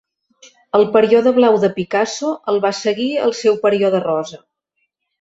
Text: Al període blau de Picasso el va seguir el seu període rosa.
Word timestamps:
Al 0.79 0.85
període 0.95 1.33
blau 1.35 1.59
de 1.65 1.69
Picasso 1.77 2.33
el 2.55 2.59
va 2.67 2.73
seguir 2.81 3.09
el 3.29 3.39
seu 3.45 3.63
període 3.69 4.05
rosa. 4.11 4.45